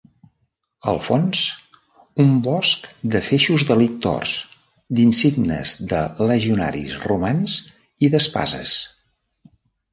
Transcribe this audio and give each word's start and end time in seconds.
Al 0.93 0.99
fons, 1.07 1.41
un 2.23 2.31
bosc 2.47 2.87
de 3.17 3.21
feixos 3.27 3.67
de 3.73 3.77
lictors, 3.83 4.33
d'insígnies 5.01 5.77
de 5.95 6.03
legionaris 6.33 6.99
romans 7.07 7.61
i 8.09 8.13
d'espases. 8.17 8.77